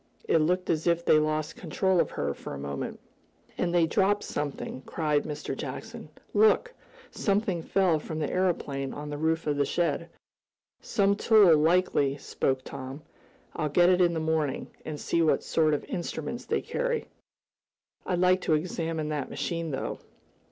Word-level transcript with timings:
"It 0.27 0.39
looked 0.39 0.71
as 0.71 0.87
if 0.87 1.05
they 1.05 1.19
lost 1.19 1.55
control 1.55 1.99
of 1.99 2.09
her 2.09 2.33
for 2.33 2.55
a 2.55 2.57
moment." 2.57 2.99
"And 3.55 3.71
they 3.71 3.85
dropped 3.85 4.23
something!" 4.23 4.81
cried 4.87 5.25
Mr. 5.25 5.55
Jackson. 5.55 6.09
"Look! 6.33 6.73
something 7.11 7.61
fell 7.61 7.99
from 7.99 8.17
the 8.17 8.27
aeroplane 8.27 8.95
on 8.95 9.11
the 9.11 9.17
roof 9.19 9.45
of 9.45 9.57
the 9.57 9.63
shed." 9.67 10.09
"Some 10.81 11.15
tool, 11.15 11.55
likely," 11.55 12.17
spoke 12.17 12.63
Tom. 12.63 13.03
"I'll 13.55 13.69
get 13.69 13.89
it 13.89 14.01
in 14.01 14.15
the 14.15 14.19
morning, 14.19 14.71
and 14.83 14.99
see 14.99 15.21
what 15.21 15.43
sort 15.43 15.75
of 15.75 15.85
instruments 15.85 16.45
they 16.47 16.61
carry. 16.61 17.07
I'd 18.03 18.17
like 18.17 18.41
to 18.41 18.55
examine 18.55 19.09
that 19.09 19.29
machine, 19.29 19.69
though." 19.69 19.99